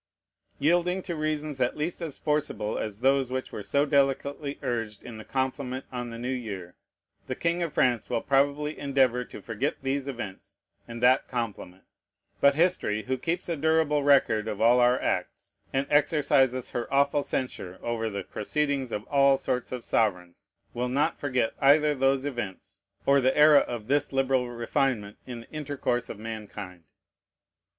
[0.57, 5.19] Yielding to reasons at least as forcible as those which were so delicately urged in
[5.19, 6.75] the compliment on the new year,
[7.27, 11.83] the king of France will probably endeavor to forget these events and that compliment.
[12.39, 17.21] But History, who keeps a durable record of all our acts, and exercises her awful
[17.21, 22.81] censure over the proceedings of all sorts of sovereigns, will not forget either those events,
[23.05, 26.85] or the era of this liberal refinement in the intercourse of mankind.